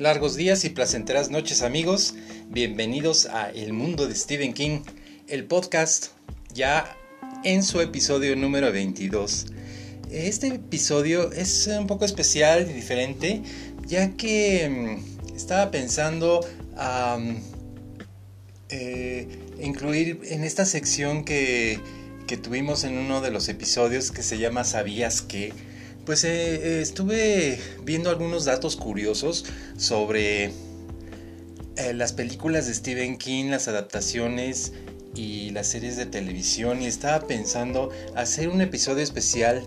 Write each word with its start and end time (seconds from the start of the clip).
Largos 0.00 0.34
días 0.34 0.64
y 0.64 0.70
placenteras 0.70 1.28
noches 1.28 1.60
amigos, 1.60 2.14
bienvenidos 2.48 3.26
a 3.26 3.50
El 3.50 3.74
Mundo 3.74 4.08
de 4.08 4.14
Stephen 4.14 4.54
King, 4.54 4.80
el 5.28 5.44
podcast 5.44 6.06
ya 6.54 6.96
en 7.44 7.62
su 7.62 7.82
episodio 7.82 8.34
número 8.34 8.72
22. 8.72 9.48
Este 10.10 10.46
episodio 10.46 11.30
es 11.32 11.66
un 11.66 11.86
poco 11.86 12.06
especial 12.06 12.66
y 12.70 12.72
diferente 12.72 13.42
ya 13.86 14.12
que 14.12 14.70
mm, 15.28 15.36
estaba 15.36 15.70
pensando 15.70 16.40
eh, 18.70 19.28
incluir 19.60 20.20
en 20.30 20.44
esta 20.44 20.64
sección 20.64 21.26
que, 21.26 21.78
que 22.26 22.38
tuvimos 22.38 22.84
en 22.84 22.96
uno 22.96 23.20
de 23.20 23.30
los 23.32 23.50
episodios 23.50 24.12
que 24.12 24.22
se 24.22 24.38
llama 24.38 24.64
¿Sabías 24.64 25.20
que? 25.20 25.52
Pues 26.04 26.24
eh, 26.24 26.54
eh, 26.54 26.80
estuve 26.80 27.60
viendo 27.84 28.10
algunos 28.10 28.44
datos 28.46 28.76
curiosos 28.76 29.44
sobre 29.76 30.46
eh, 31.76 31.92
las 31.94 32.12
películas 32.12 32.66
de 32.66 32.74
Stephen 32.74 33.18
King, 33.18 33.50
las 33.50 33.68
adaptaciones 33.68 34.72
y 35.14 35.50
las 35.50 35.66
series 35.66 35.96
de 35.96 36.06
televisión 36.06 36.80
y 36.80 36.86
estaba 36.86 37.26
pensando 37.26 37.90
hacer 38.14 38.48
un 38.48 38.60
episodio 38.60 39.02
especial 39.02 39.62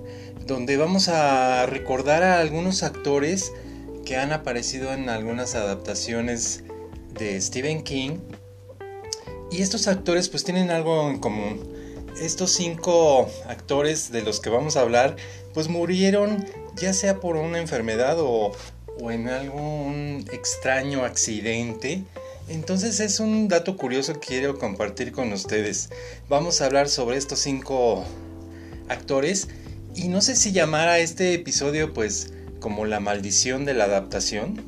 donde 0.47 0.77
vamos 0.77 1.07
a 1.07 1.65
recordar 1.67 2.23
a 2.23 2.39
algunos 2.39 2.81
actores 2.81 3.51
que 4.03 4.17
han 4.17 4.31
aparecido 4.33 4.91
en 4.93 5.09
algunas 5.09 5.55
adaptaciones 5.55 6.63
de 7.17 7.39
Stephen 7.39 7.83
King. 7.83 8.17
Y 9.51 9.61
estos 9.61 9.87
actores 9.87 10.29
pues 10.29 10.43
tienen 10.43 10.71
algo 10.71 11.09
en 11.09 11.19
común 11.19 11.82
estos 12.19 12.51
cinco 12.51 13.29
actores 13.47 14.11
de 14.11 14.21
los 14.21 14.39
que 14.39 14.49
vamos 14.49 14.77
a 14.77 14.81
hablar, 14.81 15.15
pues 15.53 15.67
murieron 15.67 16.45
ya 16.75 16.93
sea 16.93 17.19
por 17.19 17.35
una 17.35 17.59
enfermedad 17.59 18.17
o, 18.19 18.51
en 19.09 19.27
algún 19.27 20.25
extraño 20.31 21.03
accidente. 21.03 22.03
Entonces 22.47 22.99
es 22.99 23.19
un 23.19 23.47
dato 23.47 23.77
curioso 23.77 24.13
que 24.13 24.27
quiero 24.27 24.57
compartir 24.59 25.11
con 25.11 25.31
ustedes. 25.33 25.89
Vamos 26.29 26.61
a 26.61 26.65
hablar 26.65 26.89
sobre 26.89 27.17
estos 27.17 27.39
cinco 27.39 28.03
actores 28.89 29.47
y 29.95 30.07
no 30.07 30.21
sé 30.21 30.35
si 30.35 30.51
llamar 30.51 30.89
a 30.89 30.99
este 30.99 31.33
episodio 31.33 31.93
pues 31.93 32.33
como 32.59 32.85
la 32.85 32.99
maldición 32.99 33.65
de 33.65 33.73
la 33.73 33.85
adaptación. 33.85 34.61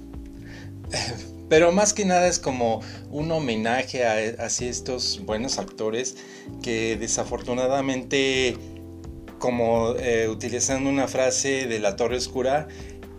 Pero 1.49 1.71
más 1.71 1.93
que 1.93 2.05
nada 2.05 2.27
es 2.27 2.39
como 2.39 2.81
un 3.11 3.31
homenaje 3.31 4.05
a, 4.05 4.19
estos 4.47 5.21
buenos 5.25 5.59
actores 5.59 6.17
que 6.63 6.97
desafortunadamente, 6.97 8.57
como 9.37 9.95
eh, 9.99 10.27
utilizando 10.27 10.89
una 10.89 11.07
frase 11.07 11.67
de 11.67 11.79
la 11.79 11.95
Torre 11.95 12.17
Oscura, 12.17 12.67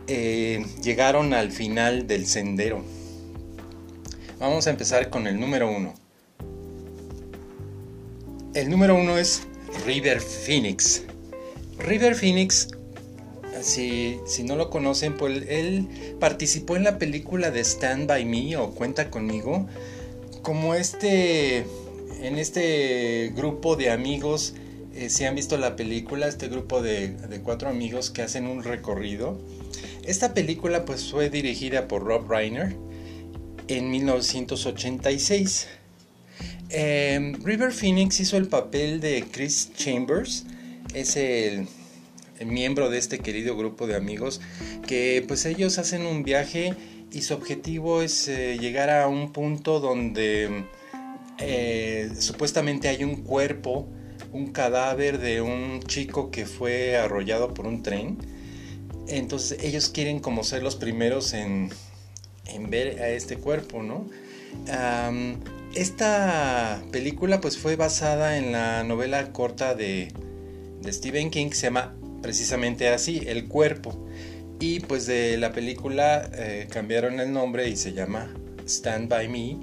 eh, 0.08 0.64
llegaron 0.82 1.34
al 1.34 1.52
final 1.52 2.06
del 2.06 2.26
sendero. 2.26 2.84
Vamos 4.38 4.66
a 4.66 4.70
empezar 4.70 5.08
con 5.08 5.26
el 5.26 5.38
número 5.38 5.70
uno. 5.70 5.94
El 8.54 8.70
número 8.70 8.94
uno 8.96 9.18
es 9.18 9.42
River 9.86 10.20
Phoenix. 10.20 11.02
River 11.78 12.14
Phoenix 12.14 12.68
si, 13.62 14.18
no 14.44 14.56
lo 14.56 14.70
conocen, 14.70 15.16
pues 15.16 15.44
él 15.48 15.88
participó 16.20 16.76
en 16.76 16.84
la 16.84 16.98
película 16.98 17.50
de 17.50 17.60
Stand 17.60 18.06
By 18.06 18.24
Me 18.24 18.56
o 18.56 18.70
Cuenta 18.70 19.10
conmigo, 19.10 19.66
como 20.42 20.74
este, 20.74 21.66
en 22.20 22.38
este 22.38 23.32
grupo 23.34 23.76
de 23.76 23.90
amigos, 23.90 24.54
eh, 24.94 25.10
si 25.10 25.24
han 25.24 25.34
visto 25.34 25.58
la 25.58 25.76
película, 25.76 26.26
este 26.26 26.48
grupo 26.48 26.80
de, 26.80 27.16
cuatro 27.44 27.68
amigos 27.68 28.10
que 28.10 28.22
hacen 28.22 28.46
un 28.46 28.62
recorrido. 28.62 29.38
Esta 30.04 30.32
película 30.34 30.84
pues 30.84 31.10
fue 31.10 31.30
dirigida 31.30 31.88
por 31.88 32.04
Rob 32.04 32.30
Reiner 32.30 32.76
en 33.68 33.90
1986. 33.90 35.68
Em, 36.68 37.34
River 37.44 37.72
Phoenix 37.72 38.20
hizo 38.20 38.36
el 38.36 38.48
papel 38.48 39.00
de 39.00 39.24
Chris 39.30 39.70
Chambers, 39.76 40.46
es 40.94 41.16
el 41.16 41.66
miembro 42.44 42.90
de 42.90 42.98
este 42.98 43.18
querido 43.20 43.56
grupo 43.56 43.86
de 43.86 43.96
amigos 43.96 44.40
que 44.86 45.24
pues 45.26 45.46
ellos 45.46 45.78
hacen 45.78 46.04
un 46.04 46.22
viaje 46.22 46.74
y 47.12 47.22
su 47.22 47.34
objetivo 47.34 48.02
es 48.02 48.28
eh, 48.28 48.58
llegar 48.58 48.90
a 48.90 49.08
un 49.08 49.32
punto 49.32 49.80
donde 49.80 50.64
eh, 51.38 52.10
supuestamente 52.18 52.88
hay 52.88 53.04
un 53.04 53.22
cuerpo, 53.22 53.88
un 54.32 54.52
cadáver 54.52 55.18
de 55.18 55.40
un 55.40 55.82
chico 55.82 56.30
que 56.30 56.46
fue 56.46 56.96
arrollado 56.96 57.54
por 57.54 57.66
un 57.66 57.82
tren. 57.82 58.18
Entonces 59.08 59.62
ellos 59.62 59.88
quieren 59.88 60.18
como 60.18 60.42
ser 60.42 60.62
los 60.62 60.76
primeros 60.76 61.32
en, 61.32 61.70
ver 62.68 63.00
a 63.00 63.08
este 63.08 63.36
cuerpo, 63.36 63.82
¿no? 63.82 64.06
esta 65.74 66.82
película 66.90 67.40
pues 67.40 67.58
fue 67.58 67.76
basada 67.76 68.38
en 68.38 68.52
la 68.52 68.82
novela 68.82 69.32
corta 69.32 69.74
de, 69.74 70.08
de 70.80 70.92
Stephen 70.92 71.30
King 71.30 71.48
que 71.48 71.54
se 71.54 71.66
llama 71.66 71.95
precisamente 72.22 72.88
así, 72.88 73.22
el 73.26 73.48
cuerpo. 73.48 74.06
Y 74.58 74.80
pues 74.80 75.06
de 75.06 75.36
la 75.36 75.52
película 75.52 76.30
eh, 76.34 76.66
cambiaron 76.70 77.20
el 77.20 77.32
nombre 77.32 77.68
y 77.68 77.76
se 77.76 77.92
llama 77.92 78.32
Stand 78.66 79.08
By 79.08 79.28
Me 79.28 79.56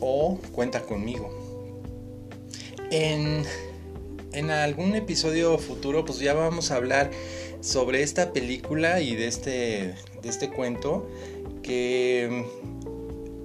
o 0.00 0.38
Cuenta 0.52 0.82
conmigo. 0.82 1.30
En, 2.90 3.44
en 4.32 4.50
algún 4.50 4.94
episodio 4.94 5.58
futuro 5.58 6.04
pues 6.04 6.18
ya 6.18 6.34
vamos 6.34 6.70
a 6.70 6.76
hablar 6.76 7.10
sobre 7.60 8.02
esta 8.02 8.32
película 8.32 9.00
y 9.00 9.16
de 9.16 9.26
este, 9.26 9.94
de 10.22 10.28
este 10.28 10.50
cuento 10.50 11.08
que 11.62 12.44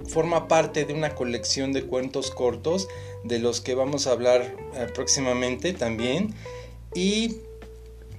forma 0.06 0.46
parte 0.46 0.84
de 0.84 0.94
una 0.94 1.14
colección 1.14 1.72
de 1.72 1.84
cuentos 1.84 2.30
cortos 2.30 2.88
de 3.24 3.38
los 3.38 3.60
que 3.60 3.74
vamos 3.74 4.06
a 4.06 4.12
hablar 4.12 4.42
eh, 4.74 4.86
próximamente 4.94 5.72
también 5.72 6.34
y 6.94 7.36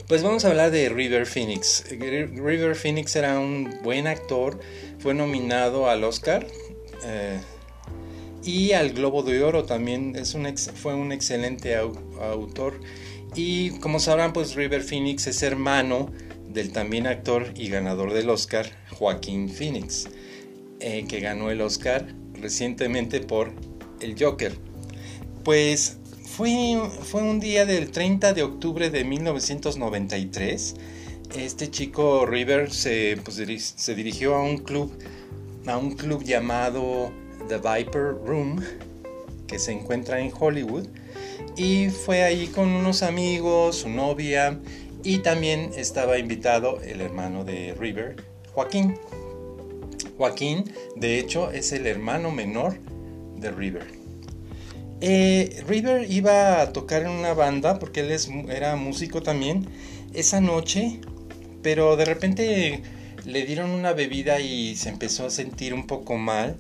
pues 0.08 0.22
vamos 0.22 0.46
a 0.46 0.50
hablar 0.50 0.72
de 0.72 0.90
River 0.90 1.26
Phoenix. 1.26 1.86
River 1.90 2.76
Phoenix 2.76 3.16
era 3.16 3.40
un 3.40 3.80
buen 3.84 4.08
actor, 4.08 4.60
fue 5.00 5.14
nominado 5.14 5.90
al 5.90 6.04
Oscar 6.04 6.46
eh, 7.06 7.40
y 8.44 8.74
al 8.74 8.92
Globo 8.92 9.24
de 9.24 9.42
Oro 9.44 9.64
también. 9.64 10.16
Es 10.16 10.34
un 10.34 10.46
fue 10.58 10.94
un 10.94 11.12
excelente 11.12 11.76
autor. 11.76 12.80
Y 13.36 13.72
como 13.80 14.00
sabrán, 14.00 14.34
pues 14.34 14.56
River 14.56 14.84
Phoenix 14.84 15.26
es 15.28 15.42
hermano 15.42 16.12
del 16.50 16.72
también 16.72 17.08
actor 17.08 17.52
y 17.56 17.70
ganador 17.70 18.14
del 18.14 18.30
Oscar, 18.30 18.68
Joaquín 18.92 19.50
Phoenix, 19.50 20.08
eh, 20.80 21.06
que 21.08 21.20
ganó 21.20 21.50
el 21.50 21.62
Oscar 21.62 22.14
recientemente 22.40 23.22
por 23.22 23.52
El 24.02 24.16
Joker. 24.20 24.54
Pues 25.44 25.98
fue, 26.36 26.82
fue 27.04 27.22
un 27.22 27.40
día 27.40 27.66
del 27.68 27.92
30 27.92 28.34
de 28.34 28.42
octubre 28.42 28.90
de 28.90 29.04
1993. 29.04 30.76
Este 31.38 31.70
chico 31.70 32.26
River 32.26 32.72
se, 32.72 33.18
pues, 33.24 33.36
se 33.76 33.96
dirigió 33.96 34.34
a 34.34 34.42
un 34.42 34.58
club, 34.58 34.92
a 35.68 35.78
un 35.78 35.92
club 35.92 36.24
llamado 36.24 37.12
The 37.48 37.58
Viper 37.58 38.16
Room, 38.26 38.64
que 39.46 39.60
se 39.60 39.74
encuentra 39.74 40.20
en 40.22 40.32
Hollywood. 40.38 40.88
Y 41.56 41.90
fue 41.90 42.24
ahí 42.24 42.48
con 42.48 42.70
unos 42.70 43.04
amigos, 43.04 43.76
su 43.78 43.90
novia, 43.90 44.60
y 45.04 45.20
también 45.20 45.72
estaba 45.76 46.18
invitado 46.18 46.82
el 46.82 47.02
hermano 47.02 47.44
de 47.44 47.76
River, 47.80 48.16
Joaquín. 48.54 48.98
Joaquín, 50.18 50.72
de 50.96 51.20
hecho, 51.20 51.52
es 51.52 51.72
el 51.74 51.86
hermano 51.86 52.32
menor 52.32 52.80
de 53.38 53.52
River. 53.52 54.03
Eh, 55.06 55.62
River 55.68 56.10
iba 56.10 56.62
a 56.62 56.72
tocar 56.72 57.02
en 57.02 57.10
una 57.10 57.34
banda 57.34 57.78
porque 57.78 58.00
él 58.00 58.18
era 58.50 58.78
músico 58.78 59.22
también 59.22 59.68
esa 60.14 60.40
noche, 60.40 61.02
pero 61.62 61.98
de 61.98 62.06
repente 62.06 62.82
le 63.26 63.46
dieron 63.46 63.72
una 63.72 63.92
bebida 63.92 64.40
y 64.40 64.78
se 64.78 64.88
empezó 64.88 65.26
a 65.26 65.30
sentir 65.30 65.74
un 65.74 65.88
poco 65.88 66.16
mal, 66.16 66.56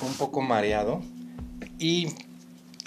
un 0.00 0.14
poco 0.14 0.40
mareado 0.40 1.02
y 1.78 2.08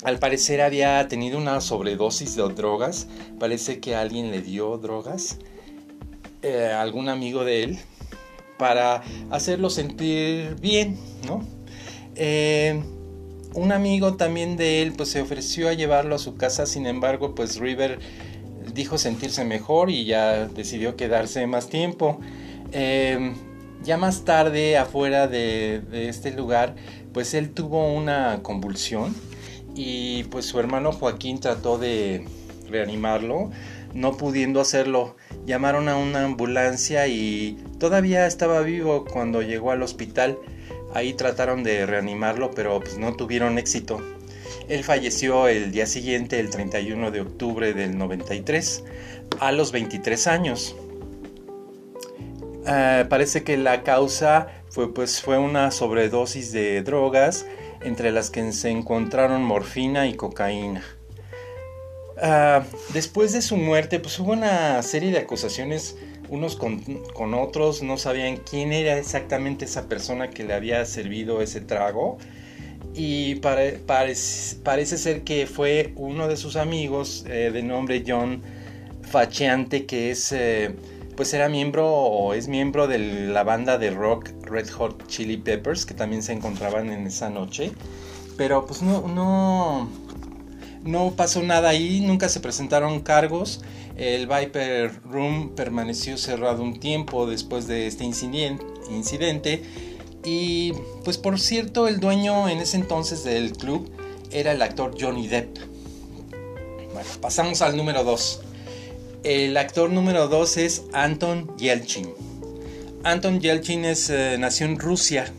al 0.01 0.17
parecer 0.17 0.61
había 0.61 1.07
tenido 1.07 1.37
una 1.37 1.61
sobredosis 1.61 2.35
de 2.35 2.49
drogas, 2.49 3.07
parece 3.39 3.79
que 3.79 3.93
alguien 3.93 4.31
le 4.31 4.41
dio 4.41 4.79
drogas, 4.79 5.37
eh, 6.41 6.71
algún 6.75 7.07
amigo 7.07 7.43
de 7.43 7.63
él, 7.63 7.79
para 8.57 9.03
hacerlo 9.29 9.69
sentir 9.69 10.55
bien, 10.59 10.97
¿no? 11.27 11.45
Eh, 12.15 12.81
un 13.57 13.71
amigo 13.71 14.13
también 14.13 14.55
de 14.55 14.83
él 14.83 14.93
pues 14.95 15.09
se 15.09 15.19
ofreció 15.19 15.67
a 15.67 15.73
llevarlo 15.73 16.15
a 16.15 16.19
su 16.19 16.35
casa, 16.35 16.67
sin 16.67 16.85
embargo 16.85 17.33
pues 17.33 17.57
River 17.57 17.99
dijo 18.73 18.99
sentirse 18.99 19.43
mejor 19.45 19.89
y 19.89 20.05
ya 20.05 20.45
decidió 20.45 20.95
quedarse 20.95 21.47
más 21.47 21.67
tiempo. 21.67 22.19
Em, 22.71 23.33
ya 23.83 23.97
más 23.97 24.25
tarde 24.25 24.77
afuera 24.77 25.27
de, 25.27 25.81
este 25.91 26.31
lugar 26.31 26.75
pues 27.13 27.33
él 27.33 27.49
tuvo 27.49 27.91
una 27.91 28.41
convulsión 28.43 29.15
y 29.73 30.23
pues 30.25 30.45
su 30.45 30.59
hermano 30.59 30.91
Joaquín 30.91 31.39
trató 31.39 31.79
de 31.79 32.25
reanimarlo 32.69 33.49
no 33.95 34.17
pudiendo 34.17 34.61
hacerlo, 34.61 35.15
llamaron 35.47 35.89
a 35.89 35.97
una 35.97 36.23
ambulancia 36.23 37.07
y 37.07 37.57
todavía 37.79 38.27
estaba 38.27 38.61
vivo 38.61 39.05
cuando 39.05 39.41
llegó 39.41 39.71
al 39.71 39.81
hospital. 39.81 40.37
Ahí 40.93 41.13
trataron 41.13 41.63
de 41.63 41.85
reanimarlo, 41.85 42.51
pero 42.51 42.79
pues 42.79 42.97
no 42.97 43.15
tuvieron 43.15 43.57
éxito. 43.57 44.01
Él 44.67 44.83
falleció 44.83 45.47
el 45.47 45.71
día 45.71 45.85
siguiente, 45.85 46.39
el 46.39 46.49
31 46.49 47.11
de 47.11 47.21
octubre 47.21 47.73
del 47.73 47.97
93, 47.97 48.83
a 49.39 49.51
los 49.51 49.71
23 49.71 50.27
años. 50.27 50.75
Ah, 52.65 53.05
parece 53.09 53.43
que 53.43 53.55
la 53.57 53.83
causa 53.83 54.47
fue, 54.69 54.93
pues, 54.93 55.21
fue 55.21 55.37
una 55.37 55.71
sobredosis 55.71 56.51
de 56.51 56.81
drogas, 56.81 57.45
entre 57.81 58.11
las 58.11 58.29
que 58.29 58.51
se 58.51 58.69
encontraron 58.69 59.43
morfina 59.43 60.07
y 60.07 60.15
cocaína. 60.15 60.83
Ah, 62.21 62.63
después 62.93 63.31
de 63.31 63.41
su 63.41 63.55
muerte, 63.55 63.99
pues 63.99 64.19
hubo 64.19 64.33
una 64.33 64.81
serie 64.83 65.11
de 65.11 65.19
acusaciones 65.19 65.95
unos 66.29 66.55
con, 66.55 67.33
otros, 67.33 67.83
no 67.83 67.97
sabían 67.97 68.37
quién 68.37 68.73
era 68.73 68.97
exactamente 68.97 69.65
esa 69.65 69.87
persona 69.87 70.29
que 70.29 70.43
le 70.43 70.53
había 70.53 70.83
servido 70.85 71.41
ese 71.41 71.61
trago. 71.61 72.17
Y 72.93 73.35
parece 73.35 74.97
ser 74.97 75.23
que 75.23 75.45
fue 75.45 75.93
uno 75.95 76.27
de 76.27 76.35
sus 76.35 76.55
amigos 76.55 77.25
eh, 77.27 77.51
de 77.53 77.61
nombre 77.61 78.03
John 78.05 78.41
Facheante 79.03 79.85
que 79.85 80.11
es 80.11 80.31
eh, 80.31 80.75
pues 81.15 81.33
era 81.33 81.47
miembro 81.47 81.87
o 81.87 82.33
es 82.33 82.47
miembro 82.47 82.87
de 82.87 82.99
la 82.99 83.43
banda 83.43 83.77
de 83.77 83.91
rock 83.91 84.29
Red 84.43 84.69
Hot 84.69 85.07
Chili 85.07 85.37
Peppers 85.37 85.85
que 85.85 85.93
también 85.93 86.23
se 86.23 86.33
encontraban 86.33 86.91
en 86.91 87.05
esa 87.07 87.29
noche. 87.29 87.71
Pero 88.35 88.65
pues 88.65 88.81
no 88.81 89.07
no 89.07 89.89
no 90.87 91.13
pasó 91.15 91.43
nada 91.43 91.69
ahí 91.69 92.01
nunca 92.01 92.29
se 92.29 92.39
presentaron 92.39 93.01
cargos 93.01 93.61
el 93.97 94.27
Viper 94.27 94.91
Room 95.03 95.55
permaneció 95.55 96.17
cerrado 96.17 96.63
un 96.63 96.79
tiempo 96.79 97.25
después 97.25 97.67
de 97.67 97.87
este 97.87 98.03
incidente 98.03 99.63
y 100.23 100.73
pues 101.05 101.17
por 101.17 101.39
cierto, 101.39 101.87
el 101.87 102.01
dueño 102.01 102.49
en 102.49 102.59
ese 102.59 102.75
entonces 102.75 103.23
del 103.23 103.53
club 103.53 103.89
era 104.29 104.51
el 104.51 104.61
actor 104.61 104.93
Johnny 104.99 105.27
Depp. 105.27 105.57
Bueno, 106.93 107.09
pasamos 107.21 107.61
al 107.61 107.77
número 107.77 108.03
2. 108.03 108.41
El 109.23 109.55
actor 109.55 109.89
número 109.89 110.27
2 110.27 110.57
es 110.57 110.83
Anton 110.91 111.55
Yelchin. 111.57 112.09
Anton 113.03 113.39
Yelchin 113.39 113.85
es, 113.85 114.09
eh, 114.09 114.35
nació 114.37 114.65
en 114.65 114.77
Rusia, 114.79 115.31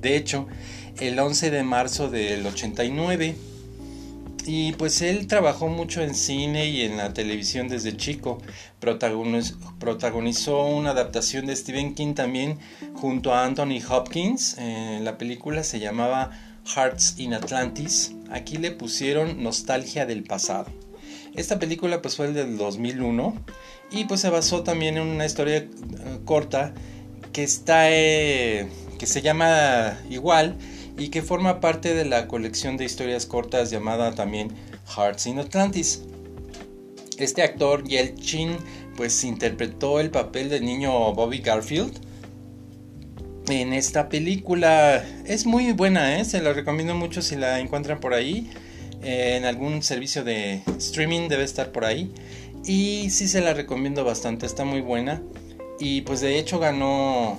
de 0.00 0.16
hecho, 0.16 0.46
el 1.00 1.18
11 1.18 1.50
de 1.50 1.62
marzo 1.64 2.08
del 2.08 2.46
89 2.46 3.34
y 4.48 4.72
pues 4.72 5.02
él 5.02 5.26
trabajó 5.26 5.68
mucho 5.68 6.00
en 6.00 6.14
cine 6.14 6.68
y 6.68 6.80
en 6.80 6.96
la 6.96 7.12
televisión 7.12 7.68
desde 7.68 7.94
chico. 7.98 8.38
Protagonizó 8.80 10.64
una 10.64 10.92
adaptación 10.92 11.44
de 11.44 11.54
Stephen 11.54 11.94
King 11.94 12.14
también 12.14 12.58
junto 12.94 13.34
a 13.34 13.44
Anthony 13.44 13.82
Hopkins. 13.86 14.56
Eh, 14.58 15.00
la 15.02 15.18
película 15.18 15.62
se 15.62 15.80
llamaba 15.80 16.30
Hearts 16.64 17.16
in 17.18 17.34
Atlantis. 17.34 18.14
Aquí 18.30 18.56
le 18.56 18.70
pusieron 18.70 19.42
Nostalgia 19.42 20.06
del 20.06 20.24
pasado. 20.24 20.66
Esta 21.36 21.58
película 21.58 22.00
pues 22.00 22.16
fue 22.16 22.28
el 22.28 22.34
del 22.34 22.56
2001 22.56 23.34
y 23.90 24.06
pues 24.06 24.22
se 24.22 24.30
basó 24.30 24.62
también 24.62 24.96
en 24.96 25.06
una 25.08 25.26
historia 25.26 25.58
eh, 25.58 25.68
corta 26.24 26.72
que 27.34 27.42
está 27.42 27.90
eh, 27.90 28.66
que 28.98 29.06
se 29.06 29.20
llama 29.20 29.98
igual 30.08 30.56
y 30.98 31.08
que 31.08 31.22
forma 31.22 31.60
parte 31.60 31.94
de 31.94 32.04
la 32.04 32.26
colección 32.26 32.76
de 32.76 32.84
historias 32.84 33.24
cortas 33.24 33.70
llamada 33.70 34.14
también 34.14 34.52
Hearts 34.96 35.26
in 35.26 35.38
Atlantis. 35.38 36.02
Este 37.18 37.42
actor 37.42 37.84
Yelchin 37.84 38.56
pues 38.96 39.22
interpretó 39.24 40.00
el 40.00 40.10
papel 40.10 40.48
del 40.50 40.64
niño 40.64 41.14
Bobby 41.14 41.38
Garfield 41.38 41.98
en 43.48 43.72
esta 43.72 44.08
película. 44.08 45.04
Es 45.24 45.46
muy 45.46 45.72
buena, 45.72 46.18
¿eh? 46.18 46.24
se 46.24 46.42
la 46.42 46.52
recomiendo 46.52 46.94
mucho 46.94 47.22
si 47.22 47.36
la 47.36 47.60
encuentran 47.60 48.00
por 48.00 48.14
ahí. 48.14 48.50
en 49.00 49.44
algún 49.44 49.82
servicio 49.84 50.24
de 50.24 50.62
streaming 50.78 51.28
debe 51.28 51.44
estar 51.44 51.70
por 51.70 51.84
ahí. 51.84 52.12
Y 52.64 53.10
sí 53.10 53.28
se 53.28 53.40
la 53.40 53.54
recomiendo 53.54 54.04
bastante, 54.04 54.46
está 54.46 54.64
muy 54.64 54.80
buena. 54.80 55.22
Y 55.78 56.00
pues 56.02 56.20
de 56.20 56.38
hecho 56.38 56.58
ganó 56.58 57.38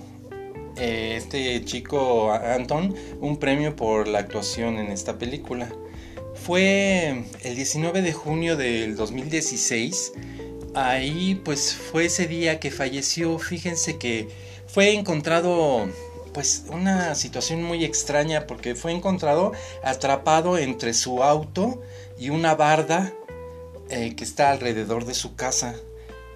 eh, 0.79 1.15
este 1.17 1.63
chico 1.65 2.31
Anton 2.31 2.95
un 3.19 3.37
premio 3.37 3.75
por 3.75 4.07
la 4.07 4.19
actuación 4.19 4.77
en 4.77 4.91
esta 4.91 5.17
película. 5.17 5.69
Fue 6.35 7.25
el 7.43 7.55
19 7.55 8.01
de 8.01 8.13
junio 8.13 8.55
del 8.55 8.95
2016. 8.95 10.13
Ahí 10.73 11.41
pues 11.43 11.75
fue 11.75 12.05
ese 12.05 12.27
día 12.27 12.59
que 12.59 12.71
falleció. 12.71 13.37
Fíjense 13.39 13.97
que 13.97 14.29
fue 14.67 14.93
encontrado 14.93 15.89
pues 16.33 16.65
una 16.69 17.15
situación 17.15 17.63
muy 17.63 17.83
extraña 17.83 18.47
porque 18.47 18.75
fue 18.75 18.91
encontrado 18.91 19.51
atrapado 19.83 20.57
entre 20.57 20.93
su 20.93 21.23
auto 21.23 21.81
y 22.17 22.29
una 22.29 22.55
barda 22.55 23.13
eh, 23.89 24.15
que 24.15 24.23
está 24.23 24.51
alrededor 24.51 25.05
de 25.05 25.13
su 25.13 25.35
casa. 25.35 25.75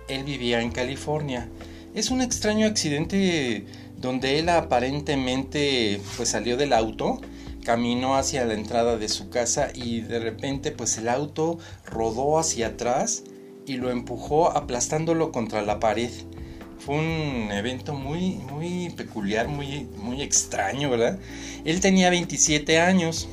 Él 0.08 0.24
vivía 0.24 0.62
en 0.62 0.72
California. 0.72 1.48
Es 1.94 2.10
un 2.10 2.22
extraño 2.22 2.66
accidente 2.66 3.66
donde 4.04 4.38
él 4.38 4.50
aparentemente 4.50 6.00
pues 6.18 6.30
salió 6.30 6.58
del 6.58 6.74
auto, 6.74 7.22
caminó 7.64 8.16
hacia 8.18 8.44
la 8.44 8.54
entrada 8.54 8.98
de 8.98 9.08
su 9.08 9.30
casa 9.30 9.70
y 9.74 10.02
de 10.02 10.20
repente 10.20 10.72
pues 10.72 10.98
el 10.98 11.08
auto 11.08 11.58
rodó 11.86 12.38
hacia 12.38 12.68
atrás 12.68 13.24
y 13.66 13.78
lo 13.78 13.90
empujó 13.90 14.52
aplastándolo 14.52 15.32
contra 15.32 15.62
la 15.62 15.80
pared. 15.80 16.12
Fue 16.80 16.96
un 16.96 17.50
evento 17.54 17.94
muy, 17.94 18.36
muy 18.52 18.90
peculiar, 18.90 19.48
muy, 19.48 19.88
muy 19.96 20.22
extraño, 20.22 20.90
¿verdad? 20.90 21.18
Él 21.64 21.80
tenía 21.80 22.10
27 22.10 22.82
años. 22.82 23.30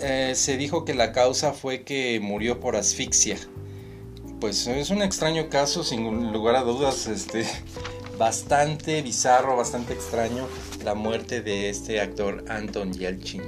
Eh, 0.00 0.32
se 0.34 0.58
dijo 0.58 0.84
que 0.84 0.92
la 0.92 1.12
causa 1.12 1.54
fue 1.54 1.84
que 1.84 2.20
murió 2.20 2.60
por 2.60 2.76
asfixia. 2.76 3.38
Pues 4.40 4.66
es 4.66 4.90
un 4.90 5.00
extraño 5.00 5.48
caso, 5.48 5.82
sin 5.82 6.32
lugar 6.32 6.54
a 6.56 6.62
dudas, 6.64 7.06
este, 7.06 7.46
bastante 8.18 9.00
bizarro, 9.00 9.56
bastante 9.56 9.94
extraño 9.94 10.48
la 10.84 10.94
muerte 10.94 11.40
de 11.40 11.70
este 11.70 12.00
actor 12.00 12.44
Anton 12.48 12.92
Yelchin. 12.92 13.42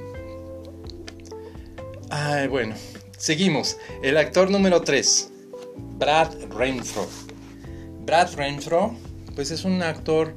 Ay, 2.08 2.48
bueno, 2.48 2.74
seguimos. 3.18 3.76
El 4.02 4.16
actor 4.16 4.50
número 4.50 4.82
3, 4.82 5.30
Brad 5.98 6.32
Renfro. 6.56 7.06
Brad 8.06 8.34
Renfro, 8.34 8.94
pues 9.34 9.50
es 9.50 9.64
un 9.64 9.82
actor 9.82 10.36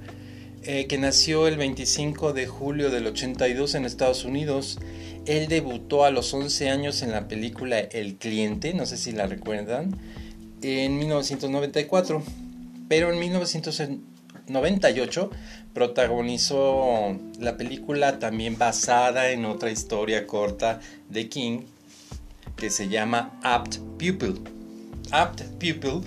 eh, 0.64 0.88
que 0.88 0.98
nació 0.98 1.48
el 1.48 1.58
25 1.58 2.34
de 2.34 2.48
julio 2.48 2.90
del 2.90 3.08
82 3.08 3.76
en 3.76 3.86
Estados 3.86 4.26
Unidos. 4.26 4.80
Él 5.26 5.48
debutó 5.48 6.06
a 6.06 6.12
los 6.12 6.34
11 6.34 6.70
años 6.70 7.02
en 7.02 7.12
la 7.12 7.28
película 7.28 7.80
El 7.80 8.16
Cliente, 8.16 8.74
no 8.74 8.86
sé 8.86 8.98
si 8.98 9.12
la 9.12 9.28
recuerdan, 9.28 9.96
en 10.62 10.98
1994. 10.98 12.22
Pero 12.90 13.12
en 13.12 13.20
1990 13.20 14.13
98 14.48 15.30
protagonizó 15.74 17.18
la 17.40 17.58
película 17.58 18.20
también 18.20 18.58
basada 18.58 19.32
en 19.32 19.46
otra 19.46 19.72
historia 19.72 20.28
corta 20.28 20.80
de 21.10 21.30
King 21.30 21.62
que 22.56 22.70
se 22.70 22.88
llama 22.88 23.40
Apt 23.44 23.78
Pupil. 23.98 24.42
Apt 25.12 25.42
Pupil 25.54 26.02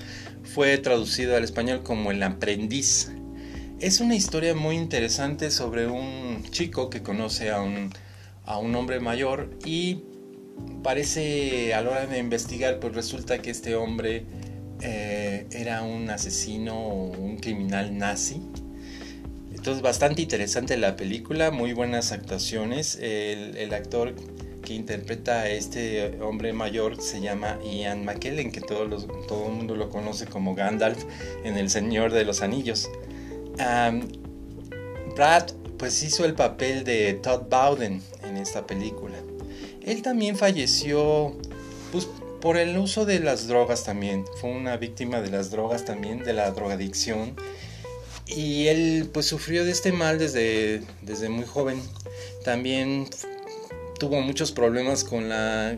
fue 0.44 0.78
traducido 0.78 1.36
al 1.36 1.44
español 1.44 1.82
como 1.82 2.10
El 2.10 2.22
aprendiz. 2.22 3.10
Es 3.80 4.00
una 4.00 4.14
historia 4.14 4.54
muy 4.54 4.76
interesante 4.76 5.50
sobre 5.50 5.86
un 5.86 6.44
chico 6.50 6.88
que 6.88 7.02
conoce 7.02 7.50
a 7.50 7.60
un, 7.60 7.90
a 8.44 8.58
un 8.58 8.74
hombre 8.74 9.00
mayor 9.00 9.50
y 9.64 10.02
parece 10.82 11.74
a 11.74 11.82
la 11.82 11.90
hora 11.90 12.06
de 12.06 12.18
investigar 12.18 12.80
pues 12.80 12.94
resulta 12.94 13.42
que 13.42 13.50
este 13.50 13.74
hombre 13.74 14.24
eh, 14.80 15.46
era 15.50 15.82
un 15.82 16.08
asesino 16.10 16.88
un 16.88 17.36
criminal 17.38 17.96
nazi. 17.96 18.40
Entonces 19.54 19.82
bastante 19.82 20.22
interesante 20.22 20.76
la 20.76 20.96
película, 20.96 21.50
muy 21.50 21.72
buenas 21.72 22.12
actuaciones. 22.12 22.98
El, 23.00 23.72
actor 23.74 24.14
que 24.62 24.74
interpreta 24.74 25.40
a 25.40 25.48
este 25.48 26.20
hombre 26.20 26.52
mayor 26.52 27.00
se 27.00 27.20
llama 27.20 27.58
Ian 27.64 28.04
McKellen, 28.04 28.52
que 28.52 28.60
todo, 28.60 28.86
todo 29.26 29.46
el 29.46 29.52
mundo 29.52 29.76
lo 29.76 29.88
conoce 29.90 30.26
como 30.26 30.54
Gandalf 30.54 31.04
en 31.44 31.56
El 31.56 31.70
Señor 31.70 32.12
de 32.12 32.24
los 32.24 32.42
Anillos. 32.42 32.88
Brad 35.16 35.50
pues 35.78 36.02
hizo 36.02 36.24
el 36.24 36.34
papel 36.34 36.84
de 36.84 37.14
Todd 37.14 37.42
Bowden 37.50 38.02
en 38.24 38.36
esta 38.36 38.66
película. 38.66 39.16
Él 39.82 40.02
también 40.02 40.36
falleció 40.36 41.36
pues, 41.92 42.08
por 42.46 42.58
el 42.58 42.78
uso 42.78 43.04
de 43.04 43.18
las 43.18 43.48
drogas 43.48 43.82
también. 43.82 44.24
Fue 44.40 44.50
una 44.50 44.76
víctima 44.76 45.20
de 45.20 45.30
las 45.30 45.50
drogas 45.50 45.84
también, 45.84 46.22
de 46.22 46.32
la 46.32 46.48
drogadicción. 46.52 47.34
Y 48.24 48.68
él 48.68 49.10
pues 49.12 49.26
sufrió 49.26 49.64
de 49.64 49.72
este 49.72 49.90
mal 49.90 50.20
desde, 50.20 50.82
desde 51.02 51.28
muy 51.28 51.44
joven. 51.44 51.82
También 52.44 53.08
tuvo 53.98 54.20
muchos 54.20 54.52
problemas 54.52 55.02
con 55.02 55.28
la, 55.28 55.76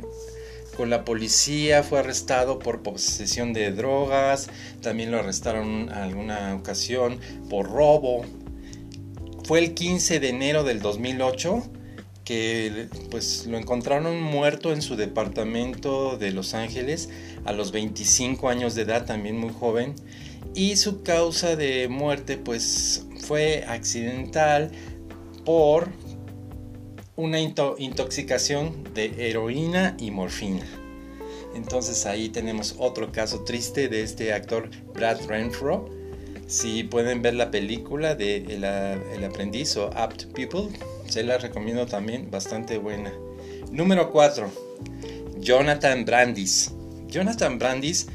con 0.77 0.91
la 0.91 1.07
policía, 1.07 1.83
fue 1.83 2.01
arrestado 2.01 2.59
por 2.59 2.83
posesión 2.83 3.55
de 3.55 3.73
drogas, 3.73 4.51
también 4.83 5.11
lo 5.11 5.21
arrestaron 5.21 5.89
alguna 5.89 6.55
ocasión 6.55 7.19
por 7.49 7.71
robo. 7.71 8.27
Fue 9.45 9.61
el 9.61 9.73
15 9.73 10.21
de 10.21 10.29
enero 10.29 10.65
del 10.65 10.83
2008 10.83 11.63
que 12.29 12.91
pues 13.11 13.47
lo 13.47 13.57
encontraron 13.57 14.21
muerto 14.21 14.75
en 14.75 14.83
su 14.83 14.97
departamento 14.97 16.19
de 16.19 16.31
Los 16.31 16.53
Ángeles 16.53 17.09
a 17.47 17.53
los 17.53 17.73
25 17.73 18.51
años 18.51 18.75
de 18.75 18.83
edad, 18.83 19.07
también 19.07 19.39
muy 19.39 19.51
joven, 19.51 19.95
y 20.55 20.77
su 20.77 21.03
causa 21.03 21.57
de 21.57 21.89
muerte 21.89 22.37
pues 22.37 23.07
fue 23.21 23.65
accidental 23.67 24.71
por 25.47 25.89
una 27.17 27.41
intoxicación 27.41 28.85
de 28.93 29.31
heroína 29.31 29.97
y 29.99 30.11
morfina. 30.11 30.67
Entonces 31.55 32.05
ahí 32.05 32.29
tenemos 32.29 32.75
otro 32.77 33.11
caso 33.11 33.43
triste 33.45 33.89
de 33.89 34.03
este 34.03 34.35
actor 34.35 34.69
Brad 34.93 35.27
Renfro. 35.27 35.89
Si 36.47 36.85
pueden 36.85 37.23
ver 37.23 37.33
la 37.33 37.51
película 37.51 38.15
de 38.15 38.37
El, 38.37 38.65
el 38.65 39.25
aprendiz 39.25 39.79
o 39.79 39.89
Apt 39.95 40.27
People, 40.35 40.69
se 41.09 41.23
la 41.23 41.39
recomiendo 41.39 41.87
también, 41.87 42.31
bastante 42.31 42.79
buena. 42.79 43.13
Número 43.71 44.11
4. 44.11 44.51
Jonathan 45.41 46.05
Brandis. 46.05 46.73
Jonathan 47.09 47.59
Brandis, 47.59 48.07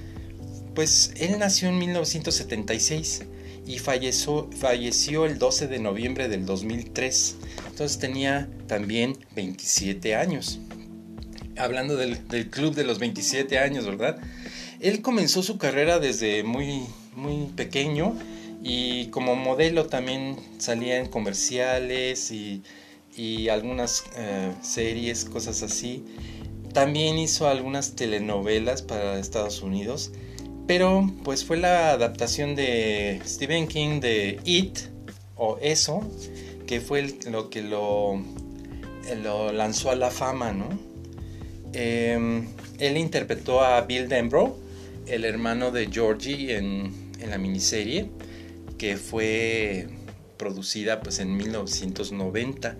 pues 0.75 1.13
él 1.17 1.37
nació 1.39 1.69
en 1.69 1.79
1976 1.79 3.23
y 3.65 3.79
falleció, 3.79 4.49
falleció 4.57 5.25
el 5.25 5.39
12 5.39 5.67
de 5.67 5.79
noviembre 5.79 6.27
del 6.27 6.45
2003. 6.45 7.37
Entonces 7.69 7.97
tenía 7.99 8.49
también 8.67 9.17
27 9.35 10.15
años. 10.15 10.59
Hablando 11.57 11.95
del, 11.95 12.27
del, 12.27 12.49
club 12.49 12.75
de 12.75 12.83
los 12.83 12.99
27 12.99 13.59
años, 13.59 13.85
¿verdad? 13.85 14.17
Él 14.79 15.01
comenzó 15.01 15.43
su 15.43 15.57
carrera 15.57 15.99
desde 15.99 16.43
muy, 16.43 16.83
muy 17.15 17.47
pequeño 17.55 18.15
y 18.63 19.07
como 19.07 19.35
modelo 19.35 19.85
también 19.87 20.37
salía 20.57 20.97
en 20.97 21.07
comerciales 21.07 22.31
y, 22.31 22.63
y 23.15 23.49
algunas 23.49 24.05
eh, 24.15 24.51
series, 24.61 25.25
cosas 25.25 25.63
así. 25.63 26.03
También 26.73 27.17
hizo 27.17 27.47
algunas 27.47 27.95
telenovelas 27.95 28.81
para 28.81 29.19
Estados 29.19 29.61
Unidos. 29.61 30.11
Pero 30.67 31.11
pues 31.23 31.43
fue 31.43 31.57
la 31.57 31.91
adaptación 31.91 32.55
de 32.55 33.21
Stephen 33.25 33.67
King 33.67 33.99
de 33.99 34.39
It 34.45 34.79
o 35.35 35.57
Eso 35.61 36.09
que 36.65 36.79
fue 36.79 37.15
lo 37.29 37.49
que 37.49 37.61
lo, 37.61 38.21
lo, 39.21 39.51
lanzó 39.51 39.91
a 39.91 39.95
la 39.95 40.09
fama, 40.09 40.51
¿no? 40.53 40.69
Em, 41.73 42.47
él 42.79 42.97
interpretó 42.97 43.61
a 43.61 43.81
Bill 43.81 44.07
Denbrough, 44.07 44.55
el 45.07 45.25
hermano 45.25 45.71
de 45.71 45.87
Georgie 45.91 46.55
en, 46.55 47.11
en, 47.19 47.29
la 47.29 47.37
miniserie, 47.37 48.09
que 48.77 48.97
fue 48.97 49.87
producida 50.37 51.01
pues 51.01 51.19
en 51.19 51.35
1990. 51.35 52.77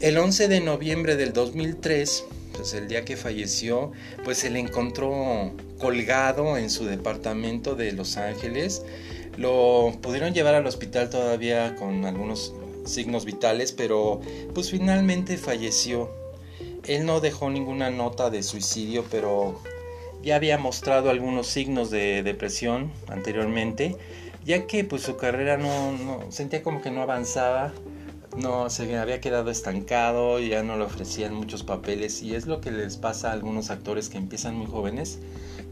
El 0.00 0.18
11 0.18 0.48
de 0.48 0.60
noviembre 0.60 1.16
del 1.16 1.32
2003, 1.32 2.24
pues 2.52 2.74
el 2.74 2.86
día 2.86 3.06
que 3.06 3.16
falleció, 3.16 3.92
pues 4.24 4.36
se 4.36 4.50
le 4.50 4.58
encontró 4.58 5.52
colgado 5.78 6.58
en 6.58 6.68
su 6.68 6.84
departamento 6.84 7.74
de 7.74 7.92
Los 7.92 8.18
Ángeles. 8.18 8.82
Lo 9.38 9.96
pudieron 10.02 10.34
llevar 10.34 10.54
al 10.54 10.66
hospital 10.66 11.08
todavía 11.08 11.76
con 11.76 12.04
algunos 12.04 12.52
signos 12.84 13.24
vitales, 13.24 13.72
pero 13.72 14.20
pues 14.54 14.70
finalmente 14.70 15.38
falleció. 15.38 16.10
Él 16.84 17.06
no 17.06 17.20
dejó 17.20 17.48
ninguna 17.48 17.90
nota 17.90 18.28
de 18.28 18.42
suicidio, 18.42 19.02
pero 19.10 19.62
ya 20.22 20.36
había 20.36 20.58
mostrado 20.58 21.08
algunos 21.08 21.46
signos 21.46 21.90
de 21.90 22.22
depresión 22.22 22.92
anteriormente, 23.08 23.96
ya 24.44 24.66
que 24.66 24.84
pues 24.84 25.02
su 25.02 25.16
carrera 25.16 25.56
no, 25.56 26.20
sentía 26.30 26.62
como 26.62 26.82
que 26.82 26.90
no 26.90 27.00
avanzaba, 27.00 27.72
no 28.36 28.68
se 28.70 28.98
había 28.98 29.20
quedado 29.20 29.50
estancado, 29.50 30.38
ya 30.38 30.62
no 30.62 30.76
le 30.76 30.84
ofrecían 30.84 31.34
muchos 31.34 31.62
papeles 31.62 32.22
y 32.22 32.34
es 32.34 32.46
lo 32.46 32.60
que 32.60 32.70
les 32.70 32.96
pasa 32.96 33.30
a 33.30 33.32
algunos 33.32 33.70
actores 33.70 34.08
que 34.08 34.18
empiezan 34.18 34.56
muy 34.56 34.66
jóvenes. 34.66 35.18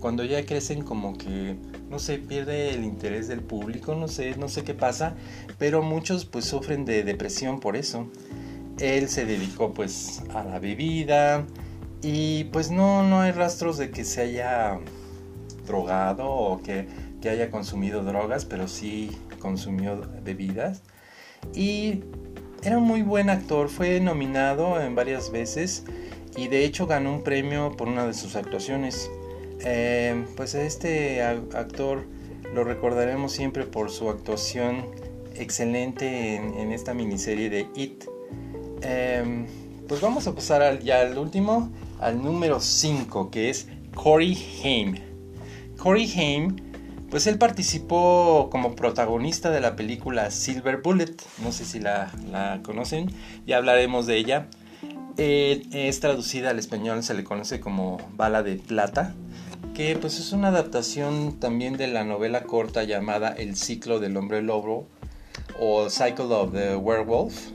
Cuando 0.01 0.25
ya 0.25 0.45
crecen 0.45 0.83
como 0.83 1.17
que 1.17 1.57
no 1.91 1.99
sé 1.99 2.19
pierde 2.19 2.71
el 2.75 2.85
interés 2.85 3.29
del 3.29 3.41
público 3.41 3.95
no 3.95 4.09
sé 4.09 4.37
no 4.37 4.49
sé 4.49 4.65
qué 4.65 4.75
pasa 4.75 5.15
pero 5.59 5.83
muchos 5.83 6.25
pues 6.25 6.45
sufren 6.45 6.85
de 6.85 7.05
depresión 7.05 7.61
por 7.61 7.77
eso. 7.77 8.09
Él 8.81 9.09
se 9.09 9.25
dedicó 9.25 9.73
pues 9.73 10.23
a 10.35 10.43
la 10.43 10.59
bebida 10.59 11.45
y 12.03 12.45
pues 12.45 12.71
no 12.71 13.03
no 13.03 13.21
hay 13.21 13.33
rastros 13.33 13.79
de 13.79 13.91
que 13.91 14.05
se 14.05 14.23
haya 14.23 14.79
drogado 15.67 16.29
o 16.29 16.63
que, 16.63 16.87
que 17.21 17.29
haya 17.29 17.51
consumido 17.51 18.03
drogas 18.03 18.45
pero 18.45 18.69
sí 18.69 19.11
consumió 19.39 20.01
bebidas. 20.23 20.83
Y 21.55 22.01
era 22.65 22.79
un 22.79 22.85
muy 22.85 23.03
buen 23.03 23.31
actor 23.31 23.69
fue 23.69 24.01
nominado 24.01 24.81
en 24.81 24.95
varias 24.95 25.31
veces 25.31 25.85
y 26.37 26.49
de 26.49 26.65
hecho 26.65 26.87
ganó 26.87 27.13
un 27.13 27.23
premio 27.23 27.77
por 27.77 27.89
una 27.89 28.07
de 28.07 28.15
sus 28.15 28.37
actuaciones 28.37 29.11
eh, 29.65 30.25
pues 30.37 30.55
este 30.55 31.23
actor 31.23 32.05
lo 32.55 32.65
recordaremos 32.65 33.33
siempre 33.33 33.65
por 33.65 33.91
su 33.91 34.09
actuación 34.09 34.87
excelente 35.35 36.37
en, 36.37 36.73
esta 36.73 36.95
miniserie 36.95 37.51
de 37.51 37.67
It. 37.75 38.05
Em, 38.83 39.47
pues 39.89 40.01
vamos 40.01 40.27
a 40.27 40.35
pasar 40.35 40.81
ya 40.81 41.01
al 41.01 41.19
último, 41.19 41.71
al 41.99 42.23
número 42.23 42.61
5, 42.61 43.31
que 43.31 43.51
es 43.51 43.67
Corey 43.95 44.37
Haim. 44.63 44.97
Corey 45.79 46.11
Haim, 46.17 46.57
pues 47.15 47.29
él 47.29 47.39
participó 47.39 48.49
como 48.51 48.75
protagonista 48.75 49.53
de 49.53 49.61
la 49.61 49.77
película 49.77 50.33
Silver 50.33 50.79
Bullet, 50.83 51.15
no 51.45 51.53
sé 51.53 51.65
si 51.65 51.79
la, 51.79 52.11
conocen, 52.65 53.09
ya 53.47 53.59
hablaremos 53.59 54.07
de 54.07 54.17
ella. 54.17 54.49
Eh, 55.17 55.63
es 55.71 56.01
traducida 56.01 56.51
al 56.51 56.59
español, 56.59 57.05
se 57.05 57.15
le 57.15 57.23
conoce 57.23 57.61
como 57.61 57.99
Bala 58.17 58.43
de 58.43 58.57
Plata 58.57 59.15
que 59.75 59.95
pues 59.95 60.19
es 60.19 60.33
una 60.33 60.49
adaptación 60.49 61.39
también 61.39 61.77
de 61.77 61.87
la 61.87 62.03
novela 62.03 62.43
corta 62.43 62.83
llamada 62.83 63.29
El 63.29 63.55
ciclo 63.55 64.01
del 64.01 64.17
hombre 64.17 64.43
lobo 64.43 64.89
o 65.61 65.91
Cycle 65.91 66.35
of 66.35 66.53
the 66.53 66.75
Werewolf 66.75 67.51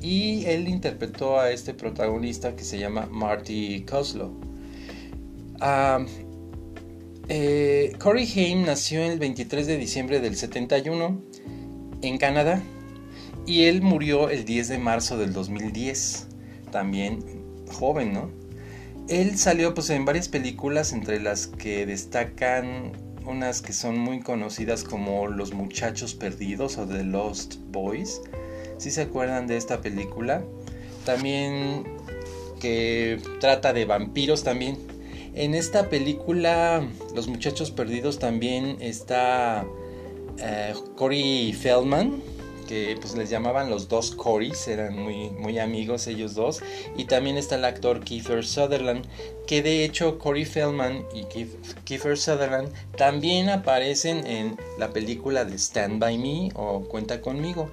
y 0.00 0.46
él 0.46 0.66
interpretó 0.66 1.38
a 1.38 1.50
este 1.50 1.74
protagonista 1.74 2.56
que 2.56 2.64
se 2.64 2.78
llama 2.78 3.06
Marty 3.10 3.84
Coslow. 3.84 4.32
Eh, 7.28 7.92
Corey 7.98 8.30
Haim 8.36 8.64
nació 8.64 9.02
el 9.02 9.18
23 9.18 9.66
de 9.66 9.78
diciembre 9.78 10.20
del 10.20 10.36
71 10.36 11.20
en 12.02 12.18
Canadá 12.18 12.62
y 13.46 13.64
él 13.64 13.82
murió 13.82 14.28
el 14.28 14.44
10 14.44 14.68
de 14.68 14.78
marzo 14.78 15.16
del 15.16 15.32
2010, 15.32 16.26
también 16.70 17.24
joven, 17.70 18.12
¿no? 18.12 18.30
Él 19.08 19.36
salió 19.38 19.74
pues 19.74 19.90
en 19.90 20.04
varias 20.04 20.28
películas 20.28 20.92
entre 20.92 21.20
las 21.20 21.46
que 21.46 21.84
destacan 21.84 22.92
unas 23.26 23.62
que 23.62 23.72
son 23.72 23.98
muy 23.98 24.20
conocidas 24.20 24.84
como 24.84 25.26
Los 25.26 25.52
Muchachos 25.52 26.14
Perdidos 26.14 26.78
o 26.78 26.86
The 26.86 27.04
Lost 27.04 27.56
Boys. 27.70 28.20
Si 28.78 28.90
se 28.90 29.02
acuerdan 29.02 29.46
de 29.46 29.56
esta 29.56 29.80
película. 29.80 30.42
También 31.04 31.84
que 32.60 33.20
trata 33.40 33.72
de 33.72 33.84
vampiros 33.84 34.42
también. 34.42 34.78
En 35.34 35.54
esta 35.54 35.88
película 35.88 36.88
Los 37.14 37.28
Muchachos 37.28 37.70
Perdidos 37.70 38.18
también 38.18 38.76
está 38.80 39.66
eh, 40.38 40.74
Corey 40.96 41.52
Feldman 41.52 42.22
que 42.64 42.96
pues 43.00 43.14
les 43.14 43.30
llamaban 43.30 43.70
los 43.70 43.88
dos 43.88 44.10
Corys, 44.10 44.68
eran 44.68 44.98
muy, 44.98 45.30
muy 45.30 45.58
amigos 45.58 46.06
ellos 46.06 46.34
dos. 46.34 46.62
Y 46.96 47.04
también 47.04 47.36
está 47.36 47.56
el 47.56 47.64
actor 47.64 48.00
Kiefer 48.00 48.44
Sutherland, 48.44 49.06
que 49.46 49.62
de 49.62 49.84
hecho 49.84 50.18
Corey 50.18 50.44
Feldman 50.44 51.04
y 51.14 51.24
Kiefer 51.84 52.18
Sutherland 52.18 52.72
también 52.96 53.48
aparecen 53.48 54.26
en 54.26 54.56
la 54.78 54.92
película 54.92 55.44
de 55.44 55.56
Stand 55.56 56.00
By 56.00 56.18
Me 56.18 56.50
o 56.54 56.80
Cuenta 56.84 57.20
conmigo. 57.20 57.70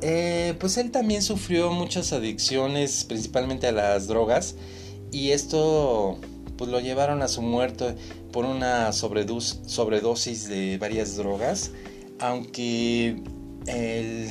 Eh, 0.00 0.54
pues 0.60 0.76
él 0.76 0.92
también 0.92 1.22
sufrió 1.22 1.72
muchas 1.72 2.12
adicciones, 2.12 3.04
principalmente 3.04 3.66
a 3.66 3.72
las 3.72 4.06
drogas, 4.06 4.54
y 5.10 5.32
esto 5.32 6.18
pues 6.58 6.70
lo 6.70 6.80
llevaron 6.80 7.22
a 7.22 7.28
su 7.28 7.40
muerte 7.40 7.94
por 8.32 8.44
una 8.44 8.92
sobredosis 8.92 10.48
de 10.48 10.76
varias 10.76 11.16
drogas, 11.16 11.70
aunque 12.18 13.22
el, 13.66 14.30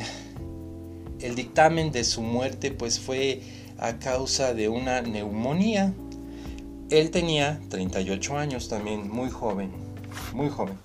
dictamen 1.36 1.91
de 1.91 2.03
su 2.03 2.22
muerte 2.22 2.72
pues 2.72 3.00
fue 3.00 3.41
a 3.79 3.98
causa 3.98 4.53
de 4.53 4.67
una 4.69 5.01
neumonía. 5.01 5.93
Él 6.89 7.12
tenía 7.12 7.60
38 7.69 8.38
años 8.38 8.67
también, 8.67 9.10
muy 9.10 9.29
joven, 9.29 9.72
muy 10.34 10.50
joven. 10.50 10.77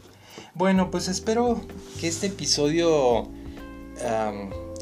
Bueno, 0.54 0.90
pues 0.90 1.08
espero 1.08 1.60
que 2.00 2.08
este 2.08 2.28
episodio, 2.28 3.28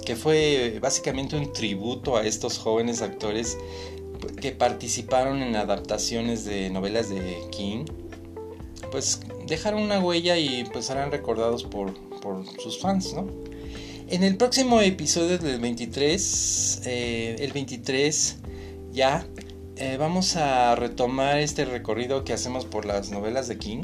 que 0.05 0.17
fue 0.17 0.79
básicamente 0.81 1.37
un 1.37 1.53
tributo 1.53 2.17
a 2.17 2.27
estos 2.27 2.59
jóvenes 2.59 3.03
actores, 3.03 3.57
que 4.41 4.53
participaron 4.53 5.43
en 5.43 5.57
adaptaciones 5.57 6.45
de 6.45 6.71
novelas 6.71 7.09
de 7.09 7.39
King, 7.51 7.85
pues 8.91 9.21
dejaron 9.47 9.83
una 9.83 10.01
huella 10.01 10.39
y 10.39 10.65
pues 10.73 10.87
serán 10.87 11.11
recordados 11.11 11.65
por, 11.65 11.95
por 12.21 12.45
sus 12.61 12.81
fans, 12.81 13.15
¿no? 13.15 13.27
En 14.09 14.25
el 14.25 14.37
próximo 14.37 14.81
episodio 14.81 15.39
del 15.39 15.61
23, 15.61 16.83
eh, 16.85 17.37
el 17.39 17.53
23 17.53 18.39
ya, 18.93 19.25
eh, 19.77 19.97
vamos 19.99 20.35
a 20.35 20.75
retomar 20.75 21.39
este 21.39 21.65
recorrido 21.65 22.25
que 22.25 22.33
hacemos 22.33 22.65
por 22.65 22.87
las 22.87 23.11
novelas 23.11 23.47
de 23.47 23.59
King 23.59 23.83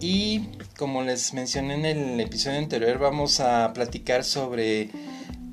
y 0.00 0.40
como 0.76 1.02
les 1.02 1.34
mencioné 1.34 1.74
en 1.74 1.84
el 1.84 2.20
episodio 2.20 2.58
anterior 2.58 2.98
vamos 2.98 3.38
a 3.38 3.72
platicar 3.72 4.24
sobre 4.24 4.90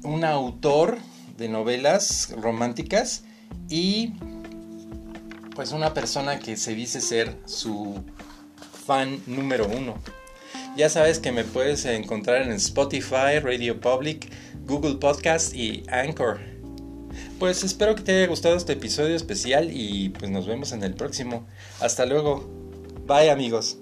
un 0.03 0.24
autor 0.24 0.98
de 1.38 1.48
novelas 1.48 2.34
románticas 2.36 3.24
y 3.70 4.13
pues 5.56 5.72
una 5.72 5.94
persona 5.94 6.39
que 6.39 6.56
se 6.56 6.75
dice 6.75 7.01
ser 7.01 7.36
su 7.46 8.04
fan 8.86 9.22
número 9.25 9.68
uno. 9.68 9.96
Ya 10.75 10.89
sabes 10.89 11.20
que 11.20 11.32
me 11.32 11.44
puedes 11.44 11.86
encontrar 11.86 12.44
en 12.44 12.51
Spotify, 12.51 13.39
Radio 13.42 13.82
Public, 13.82 14.32
Google 14.66 14.96
Podcast 14.96 15.56
y 15.56 15.84
Anchor. 15.89 16.39
Pues 17.39 17.63
espero 17.63 17.96
que 17.96 18.04
te 18.04 18.16
haya 18.16 18.27
gustado 18.27 18.56
este 18.56 18.74
episodio 18.74 19.16
especial 19.16 19.70
y 19.72 20.10
pues 20.10 20.30
nos 20.30 20.46
vemos 20.46 20.72
en 20.72 20.84
el 20.84 20.94
próximo. 20.94 21.48
Hasta 21.80 22.06
luego. 22.06 22.48
Bye 23.08 23.32
amigos. 23.32 23.80